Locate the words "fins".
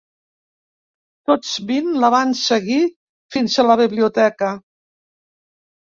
3.37-3.61